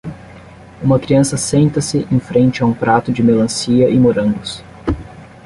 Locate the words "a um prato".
2.63-3.13